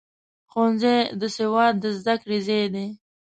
[0.51, 2.87] ښوونځی د سواد د زده کړې ځای دی.